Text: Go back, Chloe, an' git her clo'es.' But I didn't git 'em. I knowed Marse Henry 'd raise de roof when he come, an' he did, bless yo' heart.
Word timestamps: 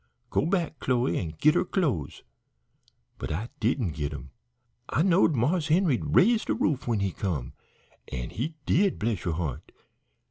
Go 0.31 0.47
back, 0.47 0.79
Chloe, 0.79 1.19
an' 1.19 1.35
git 1.39 1.53
her 1.53 1.63
clo'es.' 1.63 2.23
But 3.19 3.31
I 3.31 3.49
didn't 3.59 3.91
git 3.91 4.11
'em. 4.11 4.31
I 4.89 5.03
knowed 5.03 5.35
Marse 5.35 5.67
Henry 5.67 5.97
'd 5.97 6.15
raise 6.15 6.43
de 6.43 6.55
roof 6.55 6.87
when 6.87 7.01
he 7.01 7.11
come, 7.11 7.53
an' 8.07 8.31
he 8.31 8.55
did, 8.65 8.97
bless 8.97 9.25
yo' 9.25 9.33
heart. 9.33 9.71